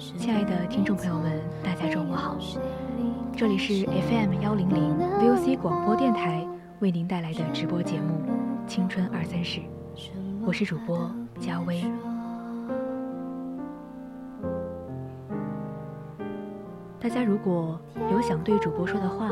[0.00, 1.30] 亲爱的听众朋友们，
[1.62, 2.34] 大家中午好，
[3.36, 6.42] 这里是 FM 幺零零 VOC 广播电台
[6.78, 8.14] 为您带来的直播节目
[8.66, 9.60] 《青春二三事》，
[10.42, 11.84] 我是主播佳薇。
[16.98, 17.78] 大家如果
[18.10, 19.28] 有想对主播说的话，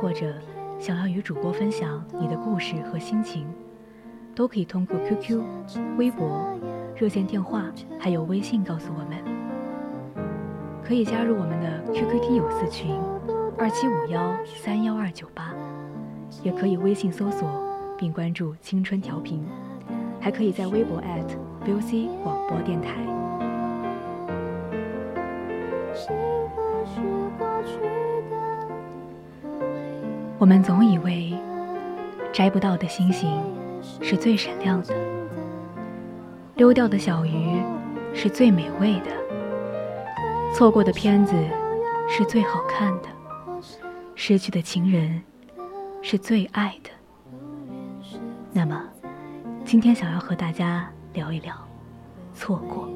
[0.00, 0.34] 或者
[0.78, 3.46] 想要与主播分享你的故事和心情，
[4.34, 5.42] 都可以通过 QQ、
[5.98, 6.58] 微博、
[6.96, 7.66] 热线电话
[8.00, 9.33] 还有微信告诉我们。
[10.86, 12.94] 可以加入我们的 QQ 听友四群
[13.56, 15.54] 二七五幺三幺二九八，
[16.42, 17.48] 也可以微信搜索
[17.96, 19.42] 并关注“青春调频”，
[20.20, 21.00] 还可以在微博
[21.64, 22.90] @VOC 广播电台。
[30.38, 31.32] 我们总以为
[32.30, 33.40] 摘不到的星星
[34.02, 34.94] 是最闪亮的，
[36.56, 37.62] 溜掉的小鱼
[38.12, 39.23] 是最美味的，
[40.54, 41.34] 错过的片子
[42.08, 43.08] 是最好看的，
[44.14, 45.20] 失去的情人
[46.00, 46.90] 是最爱的。
[48.52, 48.88] 那么，
[49.64, 51.56] 今天想要和大家聊一聊
[52.32, 52.88] 错过。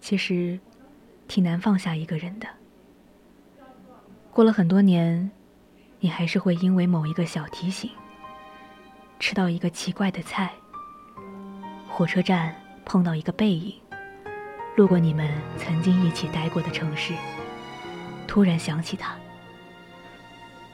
[0.00, 0.58] 其实，
[1.28, 2.48] 挺难放下一个人的。
[4.32, 5.30] 过了很多年，
[6.00, 7.90] 你还是会因为某一个小提醒，
[9.20, 10.50] 吃到一个奇怪的菜，
[11.86, 13.74] 火车站碰到一个背影，
[14.74, 17.12] 路过你们曾经一起待过的城市，
[18.26, 19.14] 突然想起他。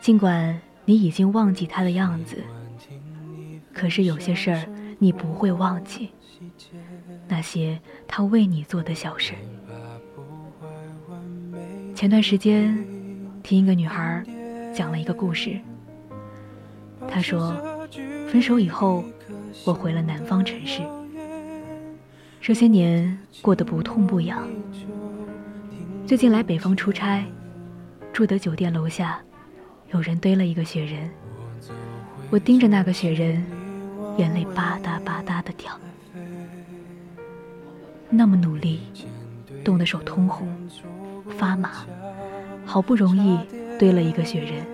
[0.01, 2.45] 尽管你已经忘记他的样子，
[3.75, 4.69] 可是有些事儿
[5.01, 6.11] 你不会忘记。
[7.27, 9.35] 那些他为你做的小事。
[11.97, 12.87] 前段时间，
[13.49, 14.23] 听一个女孩
[14.75, 15.59] 讲了一个故事。
[17.09, 17.57] 她说，
[18.31, 19.03] 分手以后，
[19.65, 20.83] 我回了南方城市。
[22.43, 24.47] 这些年过得不痛不痒。
[26.07, 27.25] 最近来北方出差，
[28.13, 29.19] 住的酒店楼下，
[29.93, 31.09] 有人堆了一个雪人。
[32.29, 33.43] 我盯着那个雪人，
[34.19, 35.73] 眼泪吧嗒吧嗒的掉。
[38.11, 38.81] 那么努力，
[39.65, 40.47] 冻得手通红、
[41.39, 41.87] 发麻，
[42.69, 43.39] 好不容易
[43.79, 44.67] 堆了一个雪人。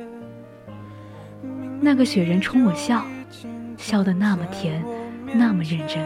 [1.80, 3.04] 那个雪人冲我笑，
[3.76, 4.84] 笑得那么甜，
[5.32, 6.04] 那么认真。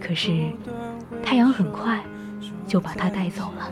[0.00, 0.52] 可是，
[1.20, 2.00] 太阳很快
[2.64, 3.68] 就把它带走了。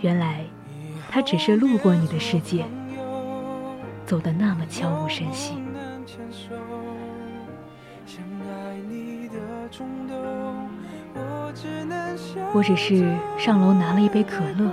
[0.00, 0.44] 原来，
[1.08, 2.64] 他只是路过你的世界，
[4.04, 5.52] 走得那么悄无声息。
[12.52, 14.72] 我只是上楼拿了一杯可乐，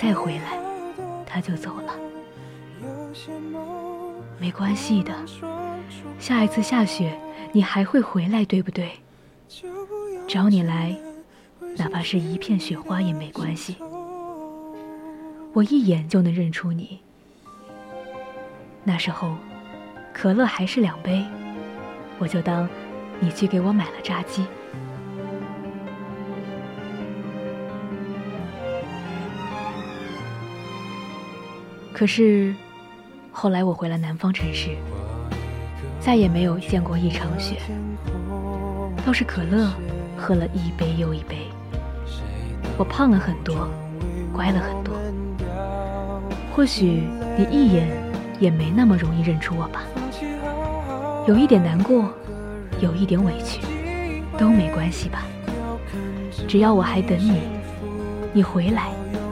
[0.00, 0.58] 再回来，
[1.26, 1.94] 他就走了。
[4.38, 5.12] 没关系的，
[6.18, 7.16] 下一次下雪
[7.52, 8.90] 你还会回来，对不对？
[10.26, 10.96] 找你来，
[11.76, 13.76] 哪怕是一片雪花也没关系。
[15.52, 17.00] 我一眼就能认出你。
[18.82, 19.36] 那时候，
[20.14, 21.22] 可乐还是两杯，
[22.18, 22.66] 我就当
[23.18, 24.46] 你去给我买了炸鸡。
[32.00, 32.54] 可是，
[33.30, 34.70] 后来我回了南方城市，
[36.00, 37.56] 再也没有见过一场雪，
[39.04, 39.70] 倒是可乐
[40.16, 41.36] 喝了一杯又一杯。
[42.78, 43.68] 我胖了很多，
[44.32, 44.94] 乖了很多。
[46.56, 47.02] 或许
[47.36, 47.86] 你一眼
[48.38, 49.82] 也没那么容易认出我吧。
[51.28, 52.10] 有一点难过，
[52.80, 53.60] 有一点委屈，
[54.38, 55.24] 都没关系吧。
[56.48, 57.42] 只要我还等你，
[58.32, 58.86] 你回来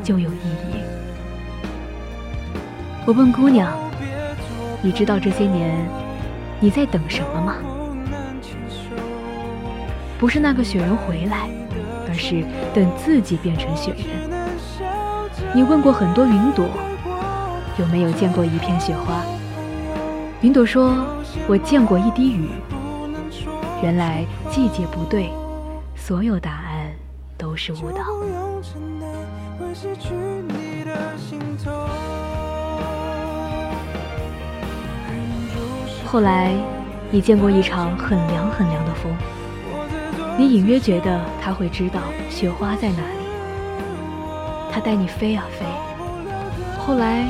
[0.04, 0.87] 就有意义。
[3.08, 3.72] 我问姑娘
[4.84, 5.74] ：“你知道这些年
[6.60, 7.54] 你在等什么吗？
[10.18, 11.48] 不是那个雪人回来，
[12.06, 12.44] 而是
[12.74, 14.30] 等自己变成雪人。
[15.54, 16.66] 你问过很多云朵，
[17.78, 19.22] 有没有见过一片雪花？
[20.42, 21.02] 云朵说
[21.48, 22.50] ：“我见过一滴雨。”
[23.82, 25.30] 原来季节不对，
[25.96, 26.92] 所有答案
[27.38, 28.47] 都是误导。
[36.10, 36.54] 后来，
[37.10, 39.14] 你见过一场很凉很凉的风，
[40.38, 42.00] 你隐约觉得他会知道
[42.30, 43.26] 雪花在哪里，
[44.72, 45.66] 他带你飞啊飞。
[46.78, 47.28] 后来，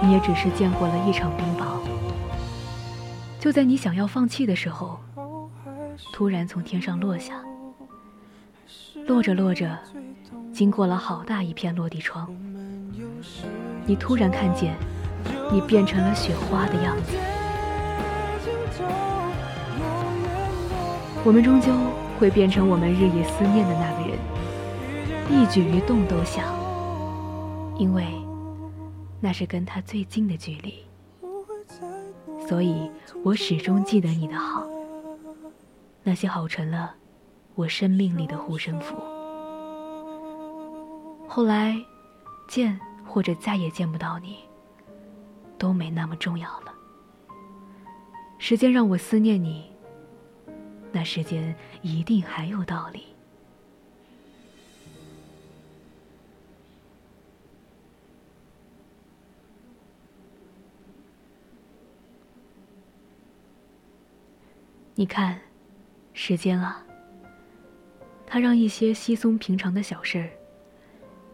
[0.00, 1.80] 你也只是见过了一场冰雹。
[3.40, 5.00] 就在你想要放弃的时候，
[6.12, 7.34] 突然从天上落下，
[9.08, 9.76] 落着落着，
[10.52, 12.32] 经过了好大一片落地窗，
[13.84, 14.76] 你突然看见，
[15.50, 17.16] 你变成了雪花的样子。
[21.24, 21.72] 我们终究
[22.18, 24.18] 会变成我们日夜思念的那个人，
[25.30, 26.44] 一举一动都想，
[27.78, 28.04] 因为
[29.20, 30.84] 那是跟他最近的距离，
[32.48, 32.90] 所以
[33.22, 34.66] 我始终记得你的好，
[36.02, 36.92] 那些好成了
[37.54, 38.96] 我生命里的护身符。
[41.28, 41.76] 后来，
[42.48, 44.38] 见或者再也见不到你，
[45.56, 46.74] 都没那么重要了。
[48.38, 49.71] 时间让我思念你。
[50.92, 53.06] 那时间一定还有道理。
[64.94, 65.40] 你看，
[66.12, 66.84] 时间啊，
[68.26, 70.30] 它让一些稀松平常的小事儿，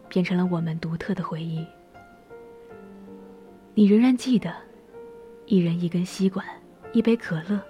[0.07, 1.67] 变成了我们独特的回忆。
[3.75, 4.55] 你仍然记得，
[5.45, 6.45] 一人一根吸管，
[6.93, 7.61] 一杯可乐。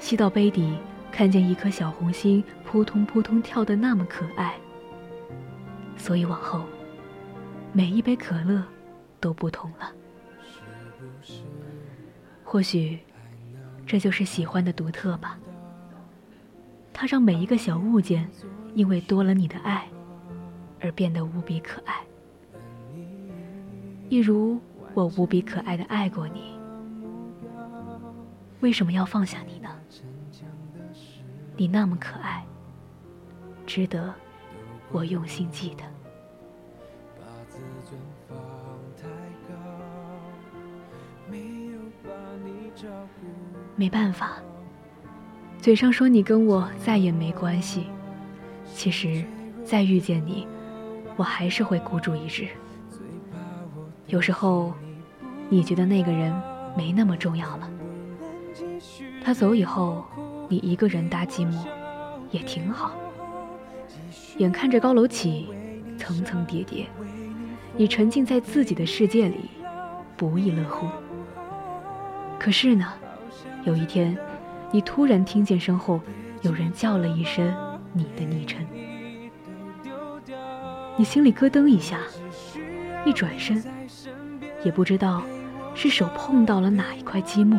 [0.00, 0.76] 吸到杯底，
[1.12, 4.56] 看见一颗小红心扑通扑通跳得那么可爱。
[5.96, 6.64] 所以往后，
[7.72, 8.64] 每一杯可乐
[9.20, 9.92] 都不同了。
[12.42, 12.98] 或许，
[13.86, 15.38] 这就是喜欢的独特吧。
[16.92, 18.28] 它让每一个小物件，
[18.74, 19.86] 因为多了你的爱，
[20.80, 22.00] 而变得无比可爱。
[24.08, 24.58] 一如
[24.94, 26.58] 我无比可爱的爱过你。
[28.60, 29.69] 为什么要放下你呢？
[31.60, 32.42] 你那么可爱，
[33.66, 34.14] 值得
[34.90, 35.84] 我用心记得。
[43.76, 44.38] 没办法，
[45.58, 47.88] 嘴上说你跟我再也没关系，
[48.72, 49.22] 其实
[49.62, 50.48] 再遇见你，
[51.14, 52.48] 我还是会孤注一掷。
[54.06, 54.72] 有时候，
[55.50, 56.34] 你觉得那个人
[56.74, 57.70] 没那么重要了。
[59.22, 60.06] 他走以后，
[60.50, 61.64] 你一个人搭寂寞，
[62.32, 62.90] 也挺好。
[64.38, 65.48] 眼看着高楼起，
[65.96, 66.88] 层层叠叠，
[67.76, 69.48] 你沉浸在自己的世界里，
[70.16, 70.88] 不亦乐乎。
[72.36, 72.92] 可是呢，
[73.62, 74.18] 有一天，
[74.72, 76.00] 你突然听见身后
[76.42, 77.54] 有人叫了一声
[77.92, 78.66] 你的昵称，
[80.96, 82.00] 你心里咯噔一下，
[83.04, 83.62] 一转身，
[84.64, 85.22] 也不知道
[85.76, 87.56] 是手碰到了哪一块积木。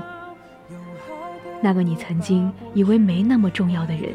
[1.61, 4.11] 那个你曾经以为没那么重要的人，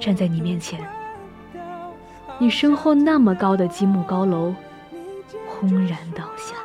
[0.00, 0.84] 站在你面前，
[2.38, 4.52] 你身后那么高的积木高楼
[5.46, 6.56] 轰然倒下。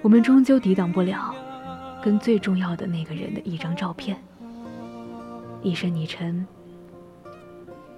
[0.00, 1.34] 我们终究抵挡不了
[2.02, 4.16] 跟最重要的那个人的一张照片，
[5.62, 6.44] 一声昵称，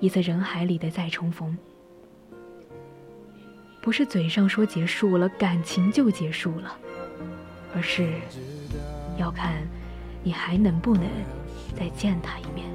[0.01, 1.57] 一次人海里的再重逢。
[3.81, 6.77] 不是嘴上说结束了，感情就结束了。
[7.75, 8.21] 而是
[9.19, 9.55] 要看
[10.23, 11.05] 你还能不能
[11.77, 12.74] 再见他一面。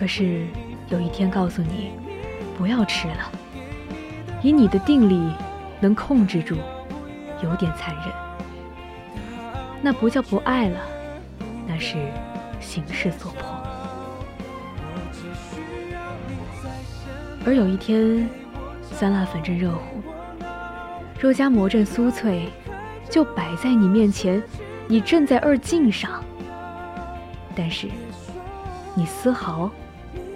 [0.00, 0.46] 可是
[0.88, 1.90] 有一天告诉你
[2.56, 3.30] 不要吃了，
[4.42, 5.30] 以你的定力
[5.78, 6.56] 能控制住，
[7.42, 8.04] 有点残忍。
[9.82, 10.80] 那不叫不爱了，
[11.66, 11.98] 那是
[12.60, 13.42] 形势所迫。
[17.44, 18.26] 而有一天，
[18.90, 20.02] 酸辣粉正热乎，
[21.20, 22.48] 肉夹馍正酥脆，
[23.10, 24.42] 就摆在你面前，
[24.88, 26.24] 你正在二进上。
[27.54, 27.86] 但是，
[28.94, 29.70] 你丝毫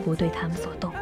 [0.05, 0.93] 不对他们所动。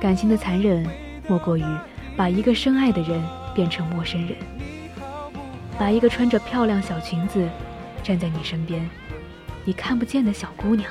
[0.00, 0.86] 感情的残忍，
[1.28, 1.64] 莫过于
[2.16, 3.22] 把一个深爱的人
[3.54, 4.36] 变成陌生人，
[5.78, 7.48] 把一个穿着漂亮小裙子
[8.02, 8.88] 站在你身边，
[9.64, 10.90] 你看不见的小姑娘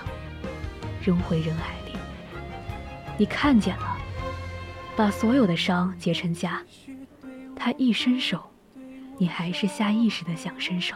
[1.03, 1.97] 扔回人海里。
[3.17, 3.97] 你看见了，
[4.95, 6.57] 把所有的伤结成痂。
[7.55, 8.41] 他一伸手，
[9.17, 10.95] 你还是下意识的想伸手。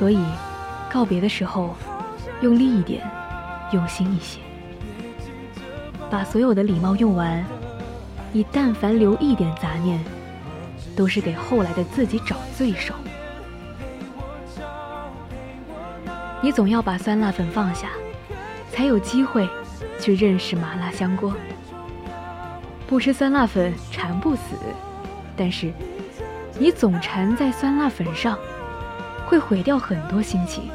[0.00, 0.18] 所以，
[0.90, 1.76] 告别的时候，
[2.40, 3.06] 用力一点，
[3.70, 4.40] 用心一些。
[6.10, 7.44] 把所有的礼貌用完，
[8.32, 10.02] 你但凡留一点杂念，
[10.96, 12.94] 都是给后来的自己找罪受。
[16.40, 17.90] 你总要把酸辣粉放下，
[18.72, 19.46] 才有机会
[20.00, 21.34] 去认识麻辣香锅。
[22.86, 24.56] 不吃酸辣粉馋不死，
[25.36, 25.70] 但是
[26.58, 28.38] 你总馋在酸辣粉上，
[29.30, 30.68] 会毁掉很多心情。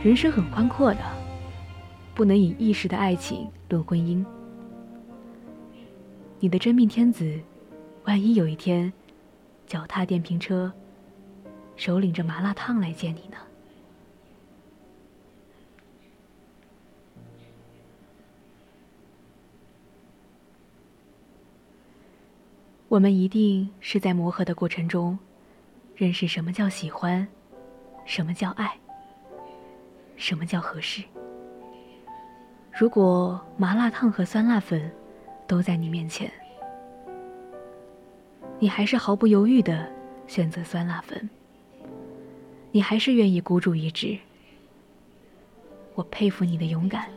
[0.00, 1.00] 人生很宽阔的，
[2.14, 4.24] 不能以一时的爱情论婚姻。
[6.38, 7.40] 你的真命天子，
[8.04, 8.92] 万一有一天
[9.66, 10.72] 脚踏电瓶车，
[11.74, 13.38] 手领着麻辣烫来见你呢？
[22.86, 25.18] 我们一定是在磨合的过程中，
[25.96, 27.26] 认识什么叫喜欢，
[28.04, 28.76] 什么叫爱，
[30.16, 31.02] 什么叫合适。
[32.72, 34.90] 如果麻辣烫和酸辣粉
[35.46, 36.30] 都在你面前，
[38.58, 39.88] 你还是毫不犹豫的
[40.26, 41.30] 选择酸辣粉，
[42.72, 44.18] 你还是愿意孤注一掷。
[45.94, 47.08] 我佩服你的勇敢，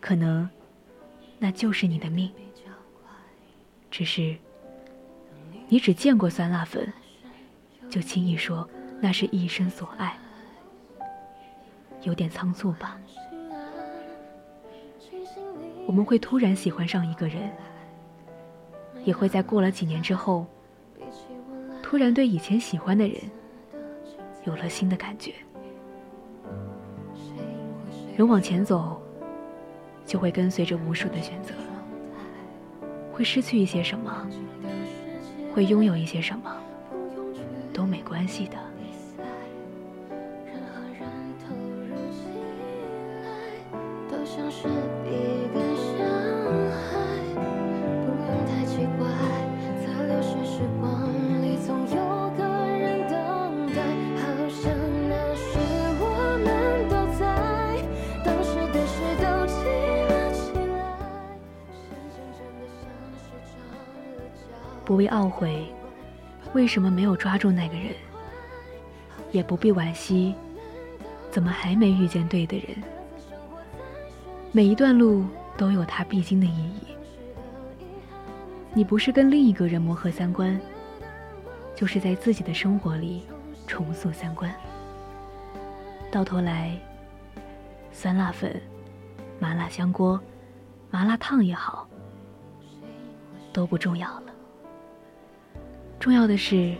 [0.00, 0.48] 可能
[1.38, 2.32] 那就是你的命。
[3.90, 4.34] 只是，
[5.68, 6.90] 你只见过酸辣粉，
[7.90, 8.66] 就轻易说
[9.00, 10.16] 那是一生所爱，
[12.02, 12.96] 有点仓促吧？
[15.86, 17.50] 我们会突然喜欢上一个人，
[19.04, 20.46] 也会在过了几年之后，
[21.82, 23.16] 突然对以前喜欢的人
[24.44, 25.34] 有了新的感觉。
[28.16, 29.02] 人往前走，
[30.06, 31.52] 就会跟随着无数的选择。
[33.12, 34.26] 会失去一些什么，
[35.52, 36.54] 会拥有一些什么，
[37.90, 38.70] 没关系的。
[64.90, 65.72] 不必懊悔，
[66.52, 67.92] 为什么没有抓住那个人；
[69.30, 70.34] 也不必惋惜，
[71.30, 72.76] 怎么还没遇见对的人。
[74.52, 75.24] 每一段路
[75.56, 76.86] 都有它必经的意义。
[78.72, 80.60] 你不是跟另一个人磨合三观，
[81.74, 83.22] 就是在自己的生活里
[83.66, 84.52] 重塑三观。
[86.10, 86.76] 到头来，
[87.92, 88.60] 酸辣粉、
[89.38, 90.20] 麻辣香锅、
[90.90, 91.88] 麻辣烫也好，
[93.52, 94.32] 都不重要了。
[96.00, 96.74] 重要的是，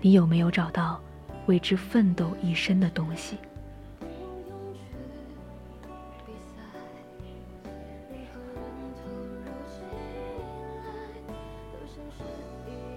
[0.00, 1.00] 你有没有找到
[1.46, 3.38] 为之奋斗一生的东西？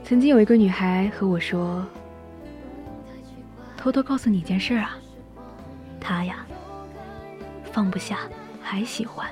[0.03, 1.85] 曾经有一个女孩和我说
[3.77, 4.97] ：“偷偷告诉你一件事啊，
[6.01, 6.43] 她呀，
[7.71, 8.21] 放不下，
[8.63, 9.29] 还喜欢。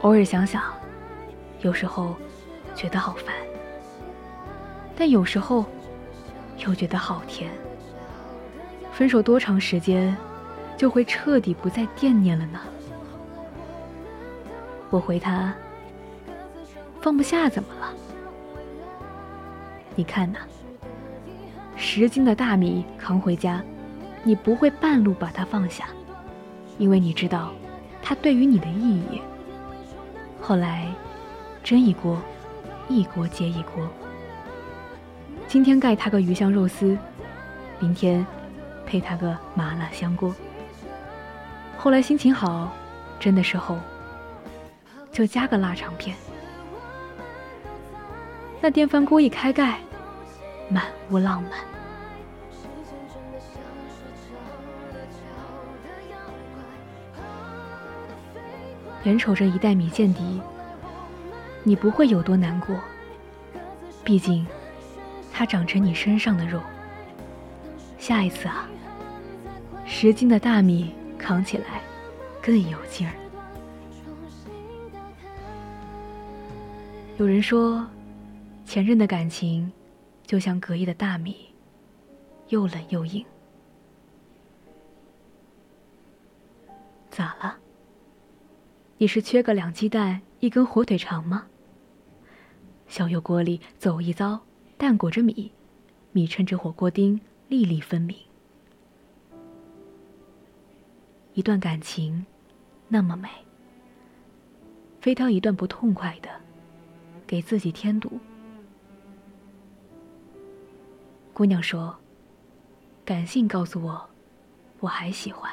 [0.00, 0.62] 偶尔想想，
[1.60, 2.16] 有时候
[2.74, 3.34] 觉得好烦。”
[5.00, 5.64] 但有时候，
[6.58, 7.50] 又觉得好甜。
[8.92, 10.14] 分手多长时间，
[10.76, 12.60] 就会彻底不再惦念了呢？
[14.90, 15.54] 我回他：
[17.00, 17.94] 放不下怎么了？
[19.94, 20.40] 你看呐，
[21.76, 23.64] 十斤的大米扛回家，
[24.22, 25.86] 你不会半路把它放下，
[26.76, 27.52] 因为你知道，
[28.02, 29.22] 它对于你的意义。
[30.42, 30.92] 后来，
[31.64, 32.20] 蒸一锅，
[32.86, 33.88] 一锅接一锅。
[35.50, 36.96] 今天盖他个鱼香肉丝，
[37.80, 38.24] 明天
[38.86, 40.32] 配他个麻辣香锅。
[41.76, 42.70] 后来心情好，
[43.18, 43.76] 真的时候
[45.10, 46.14] 就加个腊肠片。
[48.60, 49.80] 那电饭锅一开盖，
[50.68, 51.52] 满屋浪漫。
[59.02, 60.40] 眼瞅着一袋米见底，
[61.64, 62.76] 你不会有多难过，
[64.04, 64.46] 毕竟
[65.40, 66.60] 它长成你身上的肉。
[67.98, 68.68] 下一次啊，
[69.86, 71.80] 十斤的大米扛起来
[72.42, 73.14] 更有劲儿。
[77.16, 77.88] 有人说，
[78.66, 79.72] 前任的感情
[80.26, 81.34] 就像隔夜的大米，
[82.48, 83.24] 又冷又硬。
[87.10, 87.56] 咋了？
[88.98, 91.46] 你是缺个两鸡蛋一根火腿肠吗？
[92.88, 94.38] 小油锅里走一遭，
[94.80, 95.52] 蛋裹着米，
[96.10, 98.16] 米衬着火锅丁，粒粒分明。
[101.34, 102.24] 一段感情，
[102.88, 103.28] 那么美，
[104.98, 106.30] 非挑一段不痛快的，
[107.26, 108.18] 给自己添堵。
[111.34, 111.94] 姑娘说
[113.04, 114.08] ：“感性告诉我，
[114.78, 115.52] 我还喜欢，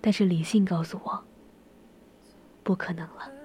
[0.00, 1.20] 但是理性告诉我。”
[2.62, 3.37] 不可能了。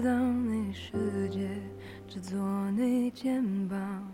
[0.00, 1.48] 到你世界，
[2.06, 2.38] 只做
[2.72, 4.10] 你肩膀，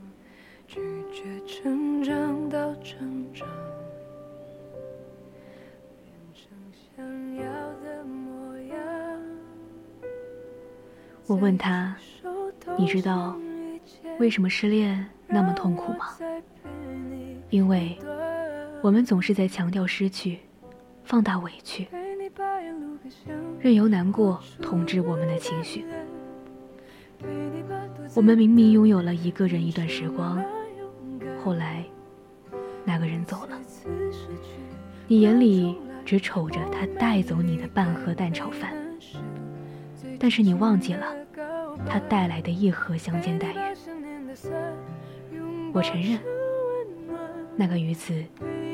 [0.66, 0.80] 拒
[1.12, 3.46] 绝成长到成长。
[11.26, 11.96] 我问他
[12.76, 13.38] ：“你知道
[14.18, 16.06] 为什么失恋那么痛苦吗？
[17.48, 17.96] 因为
[18.82, 20.40] 我们总是在强调失去，
[21.04, 21.88] 放大委屈，
[23.62, 25.84] 任由难过统治我们的情绪。
[28.12, 30.44] 我们明明拥有了一个人一段时光，
[31.44, 31.84] 后来
[32.84, 33.56] 那个人走了，
[35.06, 38.74] 你眼里只瞅着他带走你的半盒蛋炒饭。”
[40.18, 41.06] 但是你忘记了，
[41.86, 43.56] 他带来的一盒香煎带鱼。
[45.72, 46.18] 我承认，
[47.54, 48.24] 那个鱼刺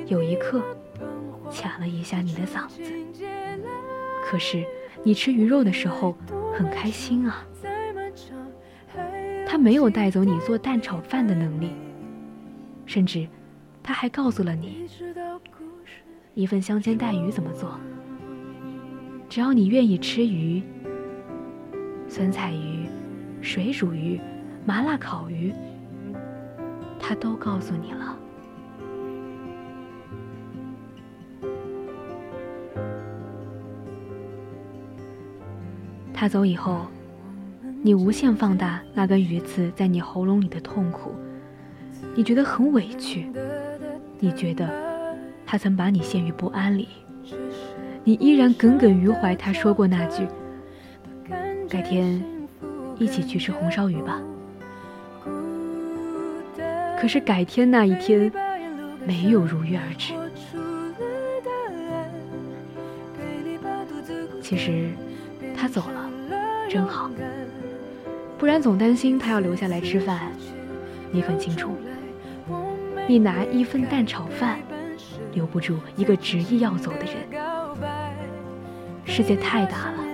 [0.06, 0.62] 有一刻
[1.52, 2.80] 卡了一下你的嗓子。
[4.30, 4.62] 可是
[5.02, 6.14] 你吃鱼肉的时候
[6.52, 7.42] 很开心啊。
[9.46, 11.70] 他没有带走你做蛋炒饭的能力，
[12.84, 13.26] 甚至
[13.82, 14.86] 他还告诉了你，
[16.34, 17.80] 一份香煎带鱼怎么做。
[19.30, 20.62] 只要你愿意吃鱼。
[22.06, 22.86] 酸菜鱼、
[23.40, 24.20] 水煮鱼、
[24.66, 25.54] 麻辣烤鱼，
[26.98, 28.18] 他都告诉你了。
[36.20, 36.84] 他走以后，
[37.80, 41.14] 你无限放大那根鱼刺在你喉咙里的痛苦，
[42.16, 43.30] 你觉得很委屈，
[44.18, 44.68] 你觉得
[45.46, 46.88] 他曾把你陷于不安里，
[48.02, 50.26] 你依然耿耿于怀他说过那句。
[51.68, 52.20] 改天
[52.98, 54.20] 一起去吃红烧鱼吧。
[57.00, 58.32] 可是改天那一天
[59.06, 60.14] 没有如约而至。
[64.42, 64.90] 其实
[65.56, 66.07] 他走了，
[66.68, 67.10] 真好。
[68.38, 70.30] 不然总担心他要留下来吃饭。
[71.10, 71.70] 你很清楚，
[73.08, 74.60] 你拿一份蛋炒饭
[75.32, 77.16] 留不住一个执意要走的人。
[79.04, 80.04] 世界太大了。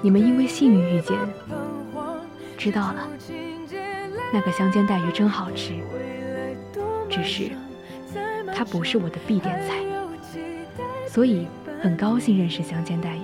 [0.00, 1.18] 你们因为幸运遇见，
[2.56, 3.08] 知道了，
[4.32, 5.74] 那个香煎带鱼真好吃。
[7.10, 7.50] 只是，
[8.54, 9.74] 它不是我的必点菜，
[11.08, 11.46] 所以
[11.80, 13.20] 很高兴认识香煎带鱼。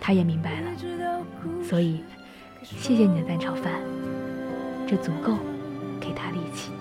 [0.00, 0.70] 他也明白了，
[1.62, 2.02] 所以
[2.62, 3.74] 谢谢你的蛋炒饭，
[4.86, 5.36] 这足够
[6.00, 6.72] 给他力气。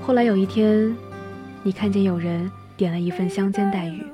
[0.00, 0.96] 后来有一天，
[1.62, 4.06] 你看见有人点了一份香煎带鱼，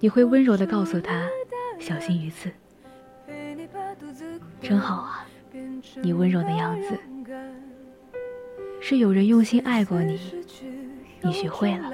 [0.00, 1.28] 你会温柔地告诉他
[1.78, 2.50] ：“小心鱼刺。”
[4.68, 5.26] 真好啊，
[6.02, 7.00] 你温柔的样子，
[8.82, 10.20] 是有人用心爱过你，
[11.22, 11.90] 你学会了。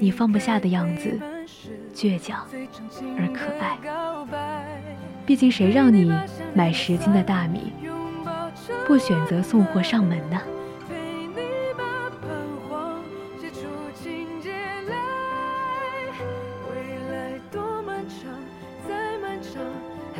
[0.00, 1.20] 你放不下的样子，
[1.94, 2.48] 倔强
[3.18, 3.76] 而可爱。
[5.26, 6.10] 毕竟谁让你
[6.54, 7.74] 买十斤的大米？
[8.86, 10.40] 不选择送货上门呢？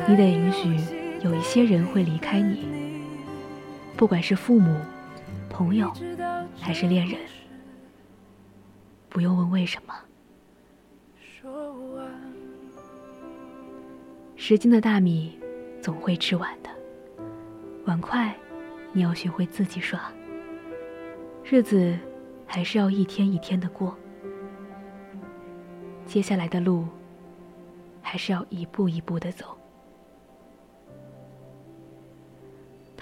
[0.07, 0.75] 你得允许
[1.23, 2.67] 有一些人会离开你，
[3.95, 4.75] 不管是父母、
[5.49, 5.91] 朋友
[6.59, 7.17] 还是恋人，
[9.07, 9.93] 不用问为什么。
[14.35, 15.39] 十斤的大米
[15.81, 16.69] 总会吃完的，
[17.85, 18.35] 碗筷
[18.91, 19.99] 你要学会自己刷。
[21.43, 21.97] 日子
[22.45, 23.95] 还是要一天一天的过，
[26.05, 26.85] 接下来的路
[28.01, 29.57] 还是要一步一步的走。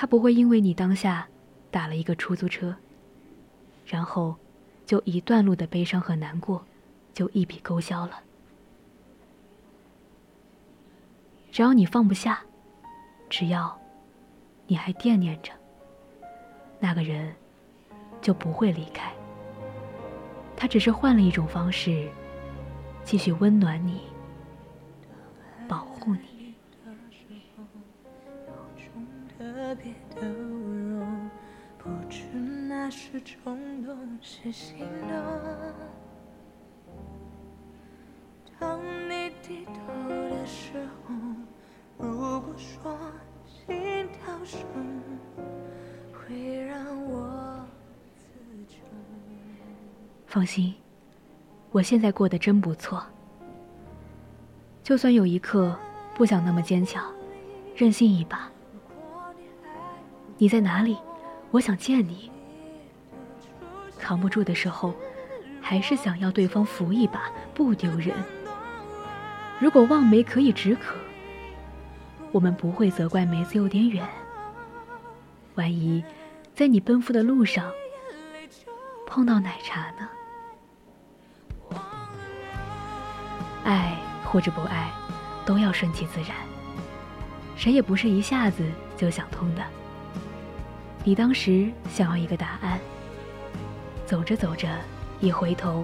[0.01, 1.27] 他不会因为你当下
[1.69, 2.75] 打了一个出租车，
[3.85, 4.35] 然后
[4.83, 6.65] 就一段路的悲伤和难过
[7.13, 8.19] 就一笔勾销了。
[11.51, 12.41] 只要你放不下，
[13.29, 13.79] 只要
[14.65, 15.51] 你还惦念着
[16.79, 17.31] 那个人，
[18.23, 19.13] 就不会离开。
[20.57, 22.09] 他只是换了一种方式，
[23.03, 24.01] 继续温暖你，
[25.67, 26.40] 保护你。
[29.71, 31.05] 特别的温柔，
[31.77, 35.09] 不知那是冲动是心动。
[38.59, 40.73] 当你低头的时
[41.07, 41.13] 候，
[41.97, 42.99] 如果说
[43.47, 44.59] 心跳声
[46.11, 47.65] 会让我
[48.17, 48.75] 自重。
[50.25, 50.75] 放心，
[51.71, 53.01] 我现在过得真不错。
[54.83, 55.73] 就算有一刻
[56.13, 57.09] 不想那么坚强，
[57.73, 58.50] 任性一把。
[60.41, 60.97] 你在哪里？
[61.51, 62.31] 我想见你。
[63.99, 64.91] 扛不住的时候，
[65.61, 68.15] 还是想要对方扶一把，不丢人。
[69.59, 70.95] 如果望梅可以止渴，
[72.31, 74.03] 我们不会责怪梅子有点远。
[75.53, 76.03] 万一
[76.55, 77.71] 在你奔赴的路上
[79.05, 80.09] 碰到奶茶呢？
[83.63, 84.89] 爱或者不爱，
[85.45, 86.35] 都要顺其自然。
[87.55, 89.63] 谁也不是一下子就想通的。
[91.03, 92.79] 你当时想要一个答案，
[94.05, 94.67] 走着走着，
[95.19, 95.83] 一回头，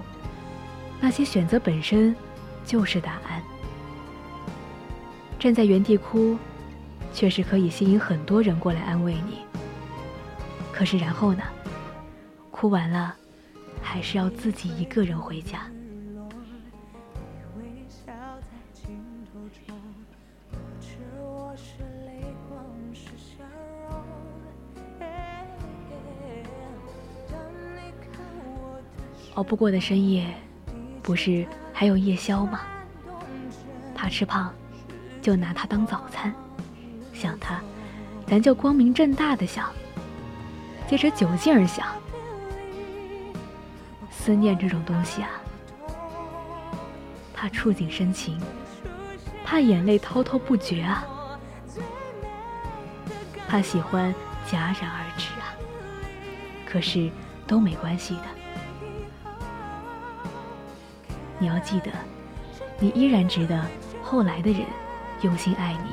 [1.00, 2.14] 那些选择本身
[2.64, 3.42] 就是答案。
[5.38, 6.36] 站在原地哭，
[7.12, 9.38] 确实可以吸引很多人过来安慰你。
[10.72, 11.42] 可是然后呢？
[12.50, 13.14] 哭完了，
[13.82, 15.60] 还是要自己一个人回家。
[29.38, 30.26] 熬不过的深夜，
[31.00, 32.62] 不是还有夜宵吗？
[33.94, 34.52] 怕吃胖，
[35.22, 36.34] 就拿它当早餐。
[37.14, 37.60] 想它，
[38.26, 39.70] 咱就光明正大的想，
[40.88, 41.86] 借着酒劲儿想。
[44.10, 45.30] 思念这种东西啊，
[47.32, 48.40] 怕触景生情，
[49.44, 51.06] 怕眼泪滔滔不绝啊，
[53.46, 54.12] 怕喜欢
[54.50, 55.54] 戛然而止啊。
[56.66, 57.08] 可是
[57.46, 58.37] 都没关系的。
[61.38, 61.90] 你要记得，
[62.78, 63.64] 你依然值得
[64.02, 64.62] 后来的人
[65.22, 65.90] 用心爱你，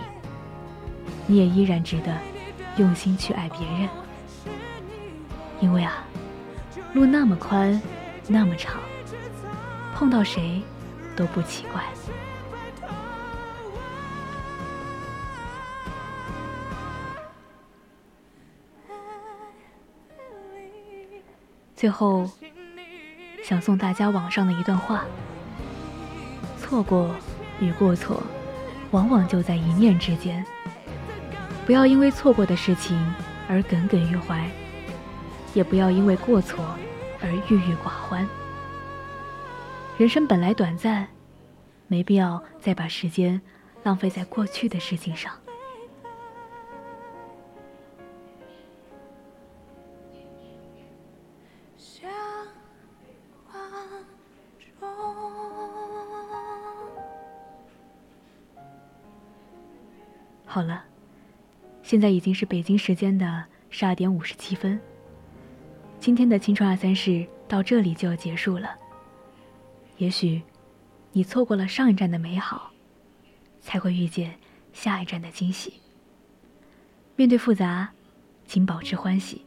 [1.27, 2.17] 你也依然值得
[2.77, 3.89] 用心去爱别人。
[5.61, 6.03] 因为啊，
[6.93, 7.81] 路那么宽，
[8.27, 8.81] 那么长，
[9.93, 10.61] 碰到谁
[11.15, 11.83] 都不奇怪。
[21.75, 22.29] 最后，
[23.43, 25.05] 想送大家网上的一段话。
[26.65, 27.15] 错过
[27.59, 28.23] 与过错，
[28.89, 30.43] 往往就在一念之间。
[31.63, 32.99] 不要因为错过的事情
[33.47, 34.49] 而耿耿于怀，
[35.53, 36.65] 也不要因为过错
[37.21, 38.27] 而郁郁寡欢。
[39.99, 41.07] 人生本来短暂，
[41.87, 43.39] 没必要再把时间
[43.83, 45.31] 浪费在过去的事情上。
[60.55, 60.85] 好了，
[61.83, 64.79] 现在已经是北京时间的十二点五十七分。
[65.99, 68.73] 今天的青春二三事到这里就要结束了。
[69.97, 70.41] 也许，
[71.11, 72.71] 你错过了上一站的美好，
[73.59, 74.33] 才会遇见
[74.71, 75.73] 下一站的惊喜。
[77.17, 77.91] 面对复杂，
[78.47, 79.41] 请保持欢喜。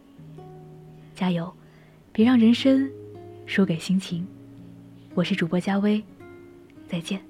[1.14, 1.50] 加油，
[2.12, 2.86] 别让人生
[3.46, 4.28] 输给心情。
[5.14, 6.04] 我是主播佳薇，
[6.86, 7.27] 再见。